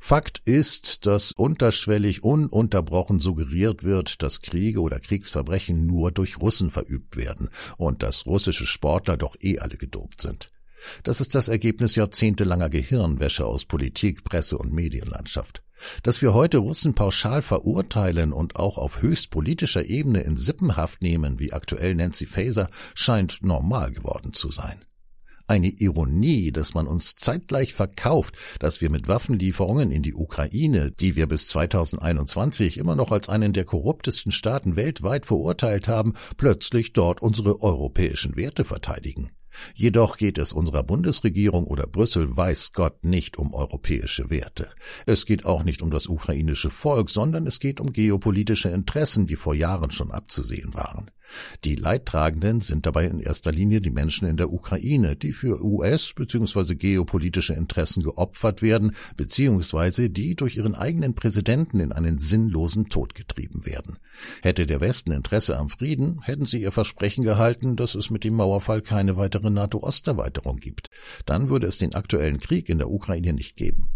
Fakt 0.00 0.42
ist, 0.44 1.06
dass 1.06 1.32
unterschwellig 1.32 2.22
ununterbrochen 2.22 3.20
suggeriert 3.20 3.84
wird, 3.84 4.22
dass 4.22 4.40
Kriege 4.40 4.80
oder 4.80 5.00
Kriegsverbrechen 5.00 5.86
nur 5.86 6.12
durch 6.12 6.40
Russen 6.40 6.70
verübt 6.70 7.16
werden 7.16 7.48
und 7.76 8.02
dass 8.02 8.26
russische 8.26 8.66
Sportler 8.66 9.16
doch 9.16 9.36
eh 9.40 9.58
alle 9.58 9.76
gedopt 9.76 10.20
sind. 10.20 10.52
Das 11.02 11.20
ist 11.20 11.34
das 11.34 11.48
Ergebnis 11.48 11.94
jahrzehntelanger 11.94 12.70
Gehirnwäsche 12.70 13.44
aus 13.44 13.64
Politik, 13.64 14.24
Presse 14.24 14.56
und 14.58 14.72
Medienlandschaft. 14.72 15.62
Dass 16.02 16.20
wir 16.20 16.34
heute 16.34 16.58
Russen 16.58 16.94
pauschal 16.94 17.42
verurteilen 17.42 18.32
und 18.32 18.56
auch 18.56 18.76
auf 18.76 19.00
höchst 19.00 19.30
politischer 19.30 19.86
Ebene 19.86 20.20
in 20.20 20.36
Sippenhaft 20.36 21.00
nehmen, 21.00 21.38
wie 21.38 21.52
aktuell 21.52 21.94
Nancy 21.94 22.26
Faeser, 22.26 22.68
scheint 22.94 23.42
normal 23.42 23.90
geworden 23.90 24.34
zu 24.34 24.50
sein. 24.50 24.84
Eine 25.50 25.66
Ironie, 25.66 26.52
dass 26.52 26.74
man 26.74 26.86
uns 26.86 27.16
zeitgleich 27.16 27.74
verkauft, 27.74 28.36
dass 28.60 28.80
wir 28.80 28.88
mit 28.88 29.08
Waffenlieferungen 29.08 29.90
in 29.90 30.00
die 30.00 30.14
Ukraine, 30.14 30.92
die 30.92 31.16
wir 31.16 31.26
bis 31.26 31.48
2021 31.48 32.78
immer 32.78 32.94
noch 32.94 33.10
als 33.10 33.28
einen 33.28 33.52
der 33.52 33.64
korruptesten 33.64 34.30
Staaten 34.30 34.76
weltweit 34.76 35.26
verurteilt 35.26 35.88
haben, 35.88 36.14
plötzlich 36.36 36.92
dort 36.92 37.20
unsere 37.20 37.62
europäischen 37.62 38.36
Werte 38.36 38.62
verteidigen. 38.62 39.32
Jedoch 39.74 40.18
geht 40.18 40.38
es 40.38 40.52
unserer 40.52 40.84
Bundesregierung 40.84 41.64
oder 41.64 41.88
Brüssel 41.88 42.36
weiß 42.36 42.72
Gott 42.72 43.04
nicht 43.04 43.36
um 43.36 43.52
europäische 43.52 44.30
Werte. 44.30 44.70
Es 45.04 45.26
geht 45.26 45.46
auch 45.46 45.64
nicht 45.64 45.82
um 45.82 45.90
das 45.90 46.06
ukrainische 46.06 46.70
Volk, 46.70 47.10
sondern 47.10 47.48
es 47.48 47.58
geht 47.58 47.80
um 47.80 47.92
geopolitische 47.92 48.68
Interessen, 48.68 49.26
die 49.26 49.34
vor 49.34 49.56
Jahren 49.56 49.90
schon 49.90 50.12
abzusehen 50.12 50.74
waren. 50.74 51.10
Die 51.64 51.74
Leidtragenden 51.74 52.60
sind 52.60 52.86
dabei 52.86 53.06
in 53.06 53.20
erster 53.20 53.52
Linie 53.52 53.80
die 53.80 53.90
Menschen 53.90 54.26
in 54.28 54.36
der 54.36 54.52
Ukraine, 54.52 55.16
die 55.16 55.32
für 55.32 55.62
US- 55.64 56.12
bzw. 56.14 56.74
geopolitische 56.74 57.54
Interessen 57.54 58.02
geopfert 58.02 58.62
werden, 58.62 58.96
bzw. 59.16 60.08
die 60.08 60.34
durch 60.34 60.56
ihren 60.56 60.74
eigenen 60.74 61.14
Präsidenten 61.14 61.80
in 61.80 61.92
einen 61.92 62.18
sinnlosen 62.18 62.88
Tod 62.88 63.14
getrieben 63.14 63.66
werden. 63.66 63.98
Hätte 64.42 64.66
der 64.66 64.80
Westen 64.80 65.12
Interesse 65.12 65.56
am 65.56 65.68
Frieden, 65.68 66.20
hätten 66.22 66.46
sie 66.46 66.60
ihr 66.62 66.72
Versprechen 66.72 67.24
gehalten, 67.24 67.76
dass 67.76 67.94
es 67.94 68.10
mit 68.10 68.24
dem 68.24 68.34
Mauerfall 68.34 68.82
keine 68.82 69.16
weitere 69.16 69.50
NATO-Osterweiterung 69.50 70.58
gibt. 70.58 70.88
Dann 71.26 71.48
würde 71.48 71.66
es 71.66 71.78
den 71.78 71.94
aktuellen 71.94 72.40
Krieg 72.40 72.68
in 72.68 72.78
der 72.78 72.90
Ukraine 72.90 73.32
nicht 73.32 73.56
geben. 73.56 73.89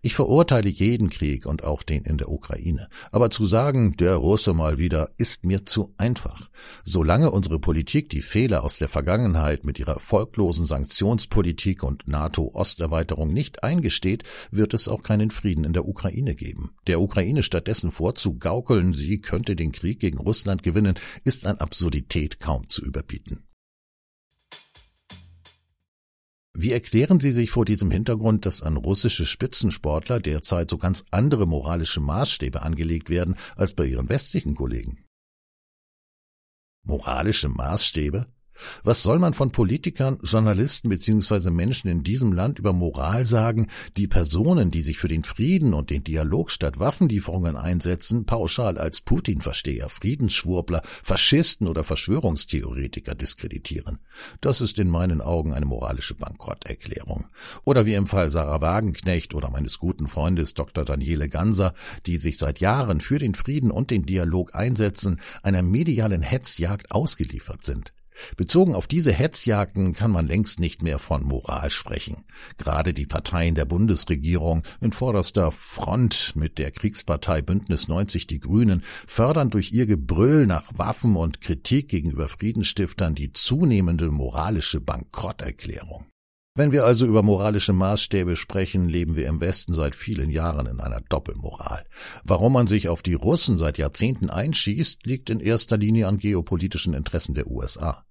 Ich 0.00 0.14
verurteile 0.14 0.68
jeden 0.68 1.10
Krieg 1.10 1.46
und 1.46 1.64
auch 1.64 1.82
den 1.82 2.04
in 2.04 2.18
der 2.18 2.28
Ukraine. 2.28 2.88
Aber 3.10 3.30
zu 3.30 3.46
sagen, 3.46 3.96
der 3.96 4.16
Russe 4.16 4.54
mal 4.54 4.78
wieder, 4.78 5.10
ist 5.18 5.44
mir 5.44 5.64
zu 5.66 5.94
einfach. 5.96 6.50
Solange 6.84 7.30
unsere 7.30 7.58
Politik 7.58 8.08
die 8.08 8.22
Fehler 8.22 8.64
aus 8.64 8.78
der 8.78 8.88
Vergangenheit 8.88 9.64
mit 9.64 9.78
ihrer 9.78 9.94
erfolglosen 9.94 10.66
Sanktionspolitik 10.66 11.82
und 11.82 12.08
NATO-Osterweiterung 12.08 13.32
nicht 13.32 13.64
eingesteht, 13.64 14.22
wird 14.50 14.74
es 14.74 14.88
auch 14.88 15.02
keinen 15.02 15.30
Frieden 15.30 15.64
in 15.64 15.72
der 15.72 15.86
Ukraine 15.86 16.34
geben. 16.34 16.74
Der 16.86 17.00
Ukraine 17.00 17.42
stattdessen 17.42 17.90
vorzugaukeln, 17.90 18.94
sie 18.94 19.20
könnte 19.20 19.56
den 19.56 19.72
Krieg 19.72 20.00
gegen 20.00 20.18
Russland 20.18 20.62
gewinnen, 20.62 20.94
ist 21.24 21.46
an 21.46 21.58
Absurdität 21.58 22.40
kaum 22.40 22.68
zu 22.68 22.84
überbieten. 22.84 23.44
Wie 26.62 26.70
erklären 26.70 27.18
Sie 27.18 27.32
sich 27.32 27.50
vor 27.50 27.64
diesem 27.64 27.90
Hintergrund, 27.90 28.46
dass 28.46 28.62
an 28.62 28.76
russische 28.76 29.26
Spitzensportler 29.26 30.20
derzeit 30.20 30.70
so 30.70 30.78
ganz 30.78 31.04
andere 31.10 31.44
moralische 31.44 31.98
Maßstäbe 31.98 32.62
angelegt 32.62 33.10
werden 33.10 33.34
als 33.56 33.74
bei 33.74 33.84
Ihren 33.84 34.08
westlichen 34.08 34.54
Kollegen? 34.54 35.04
Moralische 36.84 37.48
Maßstäbe? 37.48 38.28
Was 38.84 39.02
soll 39.02 39.18
man 39.18 39.34
von 39.34 39.50
Politikern, 39.50 40.18
Journalisten 40.22 40.88
bzw. 40.88 41.50
Menschen 41.50 41.88
in 41.88 42.02
diesem 42.02 42.32
Land 42.32 42.58
über 42.58 42.72
Moral 42.72 43.26
sagen, 43.26 43.68
die 43.96 44.08
Personen, 44.08 44.70
die 44.70 44.82
sich 44.82 44.98
für 44.98 45.08
den 45.08 45.24
Frieden 45.24 45.74
und 45.74 45.90
den 45.90 46.04
Dialog 46.04 46.50
statt 46.50 46.78
Waffenlieferungen 46.78 47.56
einsetzen, 47.56 48.26
pauschal 48.26 48.78
als 48.78 49.00
Putin-Versteher, 49.00 49.88
Friedensschwurbler, 49.88 50.82
Faschisten 50.84 51.66
oder 51.66 51.84
Verschwörungstheoretiker 51.84 53.14
diskreditieren? 53.14 53.98
Das 54.40 54.60
ist 54.60 54.78
in 54.78 54.88
meinen 54.88 55.20
Augen 55.20 55.52
eine 55.52 55.66
moralische 55.66 56.14
Bankrotterklärung. 56.14 57.26
Oder 57.64 57.86
wie 57.86 57.94
im 57.94 58.06
Fall 58.06 58.30
Sarah 58.30 58.60
Wagenknecht 58.60 59.34
oder 59.34 59.50
meines 59.50 59.78
guten 59.78 60.08
Freundes 60.08 60.54
Dr. 60.54 60.84
Daniele 60.84 61.28
Ganser, 61.28 61.74
die 62.06 62.16
sich 62.16 62.38
seit 62.38 62.60
Jahren 62.60 63.00
für 63.00 63.18
den 63.18 63.34
Frieden 63.34 63.70
und 63.70 63.90
den 63.90 64.06
Dialog 64.06 64.54
einsetzen, 64.54 65.20
einer 65.42 65.62
medialen 65.62 66.22
Hetzjagd 66.22 66.90
ausgeliefert 66.90 67.64
sind. 67.64 67.92
Bezogen 68.36 68.74
auf 68.74 68.86
diese 68.86 69.12
Hetzjagden 69.12 69.94
kann 69.94 70.10
man 70.10 70.26
längst 70.26 70.60
nicht 70.60 70.82
mehr 70.82 70.98
von 70.98 71.24
Moral 71.24 71.70
sprechen. 71.70 72.24
Gerade 72.58 72.94
die 72.94 73.06
Parteien 73.06 73.54
der 73.54 73.64
Bundesregierung 73.64 74.62
in 74.80 74.92
vorderster 74.92 75.52
Front 75.52 76.32
mit 76.34 76.58
der 76.58 76.70
Kriegspartei 76.70 77.42
Bündnis 77.42 77.88
90 77.88 78.26
Die 78.26 78.40
Grünen 78.40 78.82
fördern 79.06 79.50
durch 79.50 79.72
ihr 79.72 79.86
Gebrüll 79.86 80.46
nach 80.46 80.64
Waffen 80.74 81.16
und 81.16 81.40
Kritik 81.40 81.88
gegenüber 81.88 82.28
Friedenstiftern 82.28 83.14
die 83.14 83.32
zunehmende 83.32 84.10
moralische 84.10 84.80
Bankrotterklärung. 84.80 86.11
Wenn 86.54 86.70
wir 86.70 86.84
also 86.84 87.06
über 87.06 87.22
moralische 87.22 87.72
Maßstäbe 87.72 88.36
sprechen, 88.36 88.86
leben 88.86 89.16
wir 89.16 89.26
im 89.26 89.40
Westen 89.40 89.72
seit 89.72 89.96
vielen 89.96 90.28
Jahren 90.28 90.66
in 90.66 90.80
einer 90.80 91.00
Doppelmoral. 91.00 91.86
Warum 92.24 92.52
man 92.52 92.66
sich 92.66 92.90
auf 92.90 93.00
die 93.00 93.14
Russen 93.14 93.56
seit 93.56 93.78
Jahrzehnten 93.78 94.28
einschießt, 94.28 95.06
liegt 95.06 95.30
in 95.30 95.40
erster 95.40 95.78
Linie 95.78 96.08
an 96.08 96.18
geopolitischen 96.18 96.92
Interessen 96.92 97.32
der 97.34 97.46
USA. 97.46 98.04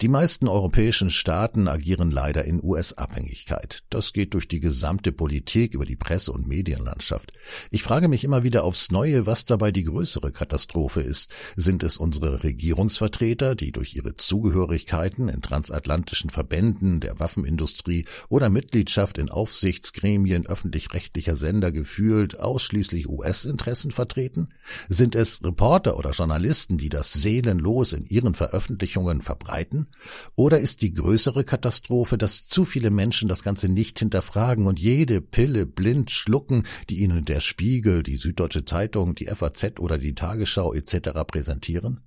Die 0.00 0.08
meisten 0.08 0.48
europäischen 0.48 1.10
Staaten 1.10 1.68
agieren 1.68 2.10
leider 2.10 2.44
in 2.44 2.62
US-Abhängigkeit. 2.62 3.82
Das 3.90 4.12
geht 4.12 4.34
durch 4.34 4.48
die 4.48 4.60
gesamte 4.60 5.12
Politik 5.12 5.74
über 5.74 5.84
die 5.84 5.96
Presse- 5.96 6.32
und 6.32 6.46
Medienlandschaft. 6.46 7.32
Ich 7.70 7.82
frage 7.82 8.08
mich 8.08 8.24
immer 8.24 8.42
wieder 8.42 8.64
aufs 8.64 8.90
Neue, 8.90 9.26
was 9.26 9.44
dabei 9.44 9.72
die 9.72 9.84
größere 9.84 10.32
Katastrophe 10.32 11.00
ist. 11.00 11.30
Sind 11.56 11.82
es 11.82 11.98
unsere 11.98 12.42
Regierungsvertreter, 12.44 13.54
die 13.54 13.72
durch 13.72 13.94
ihre 13.94 14.16
Zugehörigkeiten 14.16 15.28
in 15.28 15.42
transatlantischen 15.42 16.30
Verbänden 16.30 17.00
der 17.00 17.18
Waffenindustrie 17.20 18.06
oder 18.28 18.50
Mitgliedschaft 18.50 19.18
in 19.18 19.28
Aufsichtsgremien 19.28 20.46
öffentlich-rechtlicher 20.46 21.36
Sender 21.36 21.72
gefühlt 21.72 22.40
ausschließlich 22.40 23.08
US-Interessen 23.08 23.90
vertreten? 23.90 24.48
Sind 24.88 25.14
es 25.14 25.42
Reporter 25.42 25.96
oder 25.98 26.10
Journalisten, 26.12 26.78
die 26.78 26.88
das 26.88 27.12
seelenlos 27.12 27.92
in 27.92 28.06
ihren 28.06 28.34
Veröffentlichungen 28.34 29.20
verbreiten? 29.22 29.57
Verbreiten? 29.58 29.88
Oder 30.36 30.60
ist 30.60 30.82
die 30.82 30.94
größere 30.94 31.44
Katastrophe, 31.44 32.18
dass 32.18 32.46
zu 32.46 32.64
viele 32.64 32.90
Menschen 32.90 33.28
das 33.28 33.42
Ganze 33.42 33.68
nicht 33.68 33.98
hinterfragen 33.98 34.66
und 34.66 34.78
jede 34.78 35.20
Pille 35.20 35.66
blind 35.66 36.10
schlucken, 36.10 36.64
die 36.88 36.98
ihnen 36.98 37.24
der 37.24 37.40
Spiegel, 37.40 38.02
die 38.02 38.16
Süddeutsche 38.16 38.64
Zeitung, 38.64 39.14
die 39.14 39.26
FAZ 39.26 39.80
oder 39.80 39.98
die 39.98 40.14
Tagesschau 40.14 40.74
etc. 40.74 41.10
präsentieren? 41.26 42.00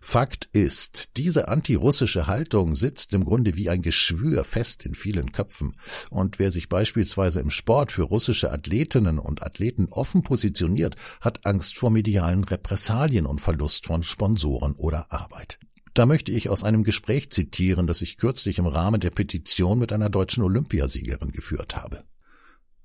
Fakt 0.00 0.48
ist, 0.52 1.10
diese 1.16 1.46
antirussische 1.46 2.26
Haltung 2.26 2.74
sitzt 2.74 3.12
im 3.12 3.24
Grunde 3.24 3.54
wie 3.54 3.70
ein 3.70 3.80
Geschwür 3.80 4.42
fest 4.42 4.84
in 4.84 4.96
vielen 4.96 5.30
Köpfen, 5.30 5.76
und 6.10 6.40
wer 6.40 6.50
sich 6.50 6.68
beispielsweise 6.68 7.38
im 7.38 7.50
Sport 7.50 7.92
für 7.92 8.02
russische 8.02 8.50
Athletinnen 8.50 9.20
und 9.20 9.44
Athleten 9.44 9.86
offen 9.88 10.24
positioniert, 10.24 10.96
hat 11.20 11.46
Angst 11.46 11.78
vor 11.78 11.90
medialen 11.90 12.42
Repressalien 12.42 13.24
und 13.24 13.40
Verlust 13.40 13.86
von 13.86 14.02
Sponsoren 14.02 14.74
oder 14.74 15.12
Arbeit. 15.12 15.60
Da 15.94 16.06
möchte 16.06 16.32
ich 16.32 16.48
aus 16.48 16.64
einem 16.64 16.84
Gespräch 16.84 17.30
zitieren, 17.30 17.86
das 17.86 18.00
ich 18.00 18.16
kürzlich 18.16 18.58
im 18.58 18.66
Rahmen 18.66 19.00
der 19.00 19.10
Petition 19.10 19.78
mit 19.78 19.92
einer 19.92 20.08
deutschen 20.08 20.42
Olympiasiegerin 20.42 21.32
geführt 21.32 21.76
habe. 21.76 22.04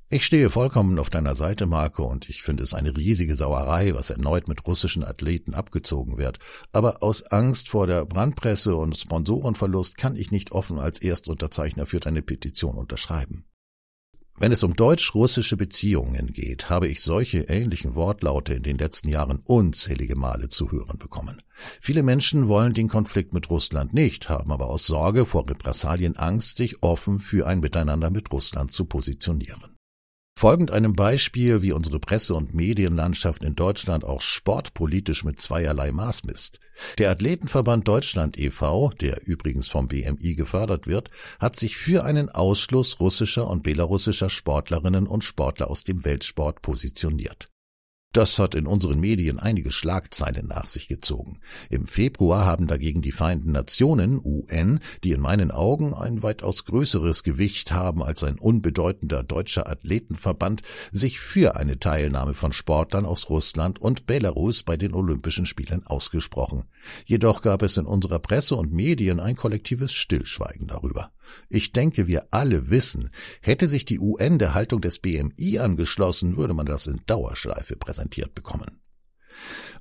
Ich 0.09 0.25
stehe 0.25 0.49
vollkommen 0.49 0.99
auf 0.99 1.09
deiner 1.09 1.35
Seite, 1.35 1.65
Marco, 1.65 2.05
und 2.05 2.29
ich 2.29 2.41
finde 2.41 2.63
es 2.63 2.73
eine 2.73 2.95
riesige 2.95 3.35
Sauerei, 3.35 3.93
was 3.93 4.09
erneut 4.09 4.47
mit 4.47 4.65
russischen 4.65 5.03
Athleten 5.03 5.53
abgezogen 5.53 6.17
wird. 6.17 6.39
Aber 6.71 7.03
aus 7.03 7.23
Angst 7.23 7.67
vor 7.67 7.87
der 7.87 8.05
Brandpresse 8.05 8.75
und 8.77 8.95
Sponsorenverlust 8.95 9.97
kann 9.97 10.15
ich 10.15 10.31
nicht 10.31 10.53
offen 10.53 10.79
als 10.79 11.01
Erstunterzeichner 11.01 11.85
für 11.85 11.99
deine 11.99 12.21
Petition 12.21 12.77
unterschreiben. 12.77 13.43
Wenn 14.39 14.51
es 14.51 14.61
um 14.61 14.75
deutsch-russische 14.75 15.57
Beziehungen 15.57 16.27
geht, 16.27 16.69
habe 16.69 16.87
ich 16.87 17.01
solche 17.01 17.39
ähnlichen 17.49 17.95
Wortlaute 17.95 18.53
in 18.53 18.61
den 18.61 18.77
letzten 18.77 19.09
Jahren 19.09 19.39
unzählige 19.43 20.15
Male 20.15 20.49
zu 20.49 20.71
hören 20.71 20.99
bekommen. 20.99 21.41
Viele 21.81 22.03
Menschen 22.03 22.47
wollen 22.47 22.73
den 22.73 22.87
Konflikt 22.87 23.33
mit 23.33 23.49
Russland 23.49 23.95
nicht, 23.95 24.29
haben 24.29 24.51
aber 24.51 24.67
aus 24.67 24.85
Sorge 24.85 25.25
vor 25.25 25.49
Repressalien 25.49 26.17
Angst, 26.17 26.57
sich 26.57 26.83
offen 26.83 27.17
für 27.17 27.47
ein 27.47 27.61
Miteinander 27.61 28.11
mit 28.11 28.31
Russland 28.31 28.71
zu 28.71 28.85
positionieren. 28.85 29.76
Folgend 30.39 30.69
einem 30.69 30.93
Beispiel, 30.93 31.63
wie 31.63 31.71
unsere 31.71 31.97
Presse- 31.97 32.35
und 32.35 32.53
Medienlandschaft 32.53 33.43
in 33.43 33.55
Deutschland 33.55 34.05
auch 34.05 34.21
sportpolitisch 34.21 35.23
mit 35.23 35.41
zweierlei 35.41 35.91
Maß 35.91 36.25
misst. 36.25 36.59
Der 36.99 37.09
Athletenverband 37.09 37.87
Deutschland 37.87 38.37
e.V., 38.37 38.91
der 39.01 39.25
übrigens 39.25 39.67
vom 39.67 39.87
BMI 39.87 40.35
gefördert 40.35 40.85
wird, 40.85 41.09
hat 41.39 41.57
sich 41.57 41.75
für 41.75 42.03
einen 42.03 42.29
Ausschluss 42.29 42.99
russischer 42.99 43.49
und 43.49 43.63
belarussischer 43.63 44.29
Sportlerinnen 44.29 45.07
und 45.07 45.23
Sportler 45.23 45.71
aus 45.71 45.83
dem 45.83 46.05
Weltsport 46.05 46.61
positioniert. 46.61 47.49
Das 48.17 48.39
hat 48.39 48.55
in 48.55 48.65
unseren 48.65 48.99
Medien 48.99 49.37
einige 49.37 49.71
Schlagzeilen 49.71 50.47
nach 50.47 50.67
sich 50.67 50.87
gezogen. 50.87 51.37
Im 51.69 51.85
Februar 51.85 52.47
haben 52.47 52.65
dagegen 52.65 53.03
die 53.03 53.11
Vereinten 53.11 53.51
Nationen, 53.51 54.19
UN, 54.23 54.79
die 55.03 55.11
in 55.11 55.21
meinen 55.21 55.51
Augen 55.51 55.93
ein 55.93 56.23
weitaus 56.23 56.65
größeres 56.65 57.21
Gewicht 57.21 57.73
haben 57.73 58.01
als 58.01 58.23
ein 58.23 58.39
unbedeutender 58.39 59.21
deutscher 59.21 59.69
Athletenverband, 59.69 60.63
sich 60.91 61.19
für 61.19 61.57
eine 61.57 61.77
Teilnahme 61.77 62.33
von 62.33 62.53
Sportlern 62.53 63.05
aus 63.05 63.29
Russland 63.29 63.79
und 63.79 64.07
Belarus 64.07 64.63
bei 64.63 64.77
den 64.77 64.95
Olympischen 64.95 65.45
Spielen 65.45 65.85
ausgesprochen. 65.85 66.63
Jedoch 67.05 67.43
gab 67.43 67.61
es 67.61 67.77
in 67.77 67.85
unserer 67.85 68.17
Presse 68.17 68.55
und 68.55 68.73
Medien 68.73 69.19
ein 69.19 69.35
kollektives 69.35 69.93
Stillschweigen 69.93 70.65
darüber. 70.65 71.11
Ich 71.49 71.71
denke, 71.71 72.07
wir 72.07 72.27
alle 72.31 72.69
wissen, 72.69 73.09
hätte 73.41 73.67
sich 73.67 73.85
die 73.85 73.99
UN 73.99 74.39
der 74.39 74.53
Haltung 74.53 74.81
des 74.81 74.99
BMI 74.99 75.59
angeschlossen, 75.59 76.37
würde 76.37 76.53
man 76.53 76.65
das 76.65 76.87
in 76.87 77.01
Dauerschleife 77.05 77.75
präsentiert 78.07 78.33
bekommen. 78.33 78.81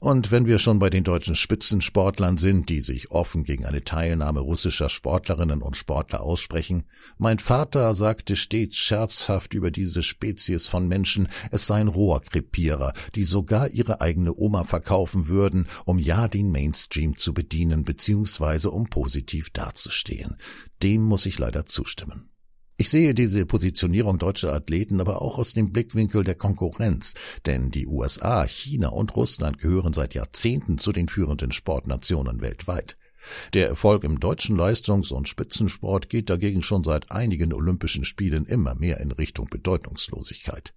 Und 0.00 0.30
wenn 0.30 0.44
wir 0.44 0.58
schon 0.58 0.78
bei 0.78 0.90
den 0.90 1.02
deutschen 1.02 1.34
Spitzensportlern 1.34 2.36
sind, 2.36 2.68
die 2.68 2.82
sich 2.82 3.10
offen 3.10 3.44
gegen 3.44 3.64
eine 3.64 3.82
Teilnahme 3.82 4.40
russischer 4.40 4.90
Sportlerinnen 4.90 5.62
und 5.62 5.78
Sportler 5.78 6.20
aussprechen, 6.20 6.84
mein 7.16 7.38
Vater 7.38 7.94
sagte 7.94 8.36
stets 8.36 8.76
scherzhaft 8.76 9.54
über 9.54 9.70
diese 9.70 10.02
Spezies 10.02 10.66
von 10.66 10.86
Menschen, 10.88 11.28
es 11.50 11.66
seien 11.66 11.88
Rohrkrepierer, 11.88 12.92
die 13.14 13.24
sogar 13.24 13.70
ihre 13.70 14.02
eigene 14.02 14.34
Oma 14.36 14.64
verkaufen 14.64 15.28
würden, 15.28 15.66
um 15.86 15.98
ja 15.98 16.28
den 16.28 16.50
Mainstream 16.50 17.16
zu 17.16 17.32
bedienen 17.32 17.84
bzw. 17.84 18.68
um 18.68 18.90
positiv 18.90 19.48
dazustehen. 19.48 20.36
Dem 20.82 21.00
muss 21.00 21.24
ich 21.24 21.38
leider 21.38 21.64
zustimmen. 21.64 22.28
Ich 22.86 22.90
sehe 22.90 23.14
diese 23.14 23.46
Positionierung 23.46 24.16
deutscher 24.20 24.54
Athleten 24.54 25.00
aber 25.00 25.20
auch 25.20 25.38
aus 25.38 25.54
dem 25.54 25.72
Blickwinkel 25.72 26.22
der 26.22 26.36
Konkurrenz, 26.36 27.14
denn 27.44 27.72
die 27.72 27.88
USA, 27.88 28.46
China 28.46 28.90
und 28.90 29.16
Russland 29.16 29.58
gehören 29.58 29.92
seit 29.92 30.14
Jahrzehnten 30.14 30.78
zu 30.78 30.92
den 30.92 31.08
führenden 31.08 31.50
Sportnationen 31.50 32.42
weltweit. 32.42 32.96
Der 33.54 33.66
Erfolg 33.66 34.04
im 34.04 34.20
deutschen 34.20 34.56
Leistungs- 34.56 35.10
und 35.10 35.28
Spitzensport 35.28 36.08
geht 36.08 36.30
dagegen 36.30 36.62
schon 36.62 36.84
seit 36.84 37.10
einigen 37.10 37.52
Olympischen 37.52 38.04
Spielen 38.04 38.44
immer 38.44 38.76
mehr 38.76 39.00
in 39.00 39.10
Richtung 39.10 39.48
Bedeutungslosigkeit. 39.50 40.72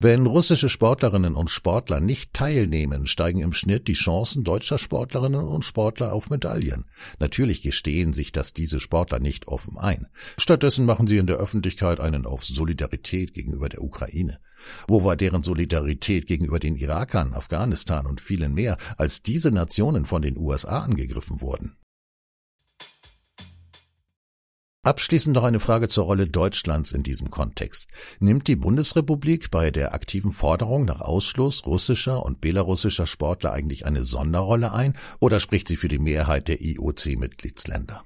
Wenn 0.00 0.26
russische 0.26 0.68
Sportlerinnen 0.68 1.34
und 1.34 1.50
Sportler 1.50 1.98
nicht 1.98 2.32
teilnehmen, 2.32 3.08
steigen 3.08 3.40
im 3.40 3.52
Schnitt 3.52 3.88
die 3.88 3.94
Chancen 3.94 4.44
deutscher 4.44 4.78
Sportlerinnen 4.78 5.40
und 5.40 5.64
Sportler 5.64 6.12
auf 6.12 6.30
Medaillen. 6.30 6.84
Natürlich 7.18 7.62
gestehen 7.62 8.12
sich 8.12 8.30
das 8.30 8.52
diese 8.52 8.78
Sportler 8.78 9.18
nicht 9.18 9.48
offen 9.48 9.76
ein. 9.76 10.06
Stattdessen 10.36 10.84
machen 10.84 11.08
sie 11.08 11.16
in 11.16 11.26
der 11.26 11.38
Öffentlichkeit 11.38 11.98
einen 11.98 12.26
auf 12.26 12.44
Solidarität 12.44 13.34
gegenüber 13.34 13.68
der 13.68 13.82
Ukraine. 13.82 14.38
Wo 14.86 15.02
war 15.02 15.16
deren 15.16 15.42
Solidarität 15.42 16.28
gegenüber 16.28 16.60
den 16.60 16.76
Irakern, 16.76 17.34
Afghanistan 17.34 18.06
und 18.06 18.20
vielen 18.20 18.54
mehr, 18.54 18.76
als 18.98 19.22
diese 19.22 19.50
Nationen 19.50 20.04
von 20.04 20.22
den 20.22 20.38
USA 20.38 20.78
angegriffen 20.78 21.40
wurden? 21.40 21.74
Abschließend 24.88 25.34
noch 25.36 25.44
eine 25.44 25.60
Frage 25.60 25.88
zur 25.88 26.06
Rolle 26.06 26.26
Deutschlands 26.26 26.92
in 26.92 27.02
diesem 27.02 27.30
Kontext. 27.30 27.90
Nimmt 28.20 28.48
die 28.48 28.56
Bundesrepublik 28.56 29.50
bei 29.50 29.70
der 29.70 29.92
aktiven 29.92 30.32
Forderung 30.32 30.86
nach 30.86 31.02
Ausschluss 31.02 31.66
russischer 31.66 32.24
und 32.24 32.40
belarussischer 32.40 33.06
Sportler 33.06 33.52
eigentlich 33.52 33.84
eine 33.84 34.02
Sonderrolle 34.02 34.72
ein 34.72 34.94
oder 35.20 35.40
spricht 35.40 35.68
sie 35.68 35.76
für 35.76 35.88
die 35.88 35.98
Mehrheit 35.98 36.48
der 36.48 36.62
IOC-Mitgliedsländer? 36.62 38.02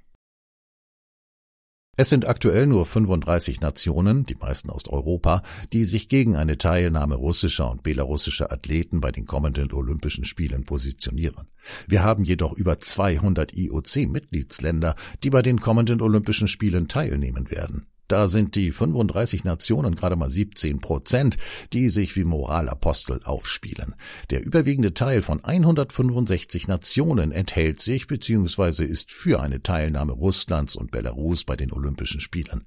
Es 1.95 2.09
sind 2.09 2.27
aktuell 2.27 2.67
nur 2.67 2.87
35 2.87 3.61
Nationen, 3.61 4.25
die 4.25 4.35
meisten 4.35 4.71
aus 4.71 4.89
Europa, 4.89 5.43
die 5.75 5.85
sich 5.85 6.09
gegen 6.09 6.37
eine 6.37 6.57
Teilnahme 6.57 7.17
russischer 7.17 7.71
und 7.71 7.83
belarussischer 7.83 8.51
Athleten 8.51 9.03
bei 9.03 9.13
den 9.13 9.27
kommenden 9.27 9.71
Olympischen 9.75 10.25
Spielen 10.25 10.65
positionieren. 10.65 11.49
Wir 11.87 12.03
haben 12.03 12.25
jedoch 12.25 12.55
über 12.55 12.81
200 12.81 13.55
IOC-Mitgliedsländer, 13.55 14.97
die 15.23 15.29
bei 15.29 15.43
den 15.43 15.61
kommenden 15.61 16.01
Olympischen 16.01 16.49
Spielen 16.49 16.89
teilnehmen 16.89 17.51
werden. 17.51 17.87
Da 18.09 18.29
sind 18.29 18.57
die 18.57 18.73
35 18.73 19.45
Nationen 19.45 19.95
gerade 19.95 20.17
mal 20.17 20.29
17 20.29 20.81
Prozent, 20.81 21.39
die 21.73 21.89
sich 21.89 22.17
wie 22.17 22.25
Moralapostel 22.25 23.21
aufspielen. 23.25 23.95
Der 24.31 24.45
überwiegende 24.45 24.95
Teil 24.95 25.23
von 25.23 25.43
165 25.43 26.69
Nationen 26.69 27.33
enthält 27.33 27.81
sich 27.81 28.07
bzw. 28.07 28.85
ist 28.85 29.11
für 29.11 29.41
eine 29.41 29.63
Teilnahme 29.63 30.13
Russlands 30.13 30.77
und 30.77 30.91
Belarus 30.91 31.45
bei 31.45 31.57
den 31.57 31.73
Olympischen 31.73 32.21
Spielen. 32.21 32.67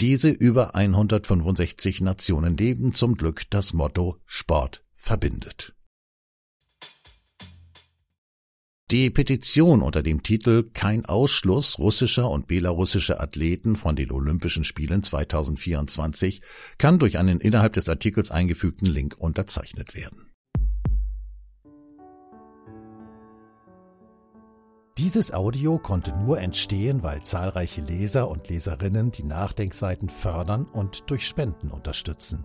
Diese 0.00 0.30
über 0.30 0.74
165 0.74 2.00
Nationen 2.00 2.56
leben 2.56 2.94
zum 2.94 3.16
Glück 3.16 3.42
das 3.50 3.72
Motto 3.72 4.18
Sport 4.26 4.84
verbindet. 4.94 5.74
Die 8.90 9.08
Petition 9.08 9.80
unter 9.80 10.02
dem 10.02 10.22
Titel 10.22 10.68
Kein 10.74 11.06
Ausschluss 11.06 11.78
russischer 11.78 12.28
und 12.30 12.46
belarussischer 12.46 13.22
Athleten 13.22 13.76
von 13.76 13.96
den 13.96 14.12
Olympischen 14.12 14.62
Spielen 14.62 15.02
2024 15.02 16.42
kann 16.76 16.98
durch 16.98 17.16
einen 17.16 17.40
innerhalb 17.40 17.72
des 17.72 17.88
Artikels 17.88 18.30
eingefügten 18.30 18.86
Link 18.86 19.16
unterzeichnet 19.18 19.94
werden. 19.94 20.30
Dieses 24.98 25.32
Audio 25.32 25.78
konnte 25.78 26.12
nur 26.12 26.38
entstehen, 26.38 27.02
weil 27.02 27.22
zahlreiche 27.22 27.80
Leser 27.80 28.28
und 28.28 28.50
Leserinnen 28.50 29.10
die 29.10 29.24
Nachdenkseiten 29.24 30.10
fördern 30.10 30.66
und 30.66 31.04
durch 31.06 31.26
Spenden 31.26 31.70
unterstützen. 31.70 32.44